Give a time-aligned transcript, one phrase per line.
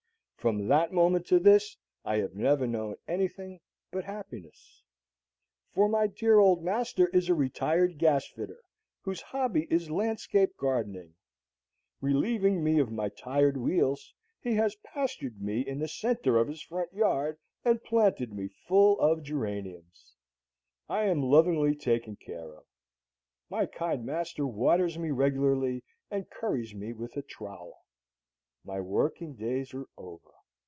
[0.41, 3.59] From that moment to this I have never known anything
[3.91, 4.81] but happiness.
[5.71, 8.63] For my dear old master is a retired gas fitter
[9.03, 11.13] whose hobby is landscape gardening.
[12.01, 16.63] Relieving me of my tired wheels, he has pastured me in the center of his
[16.63, 20.15] front yard and planted me full of geraniums.
[20.89, 22.65] I am lovingly taken care of.
[23.51, 27.77] My kind master waters me regularly and curries me with a trowel.
[28.63, 30.29] My working days are over.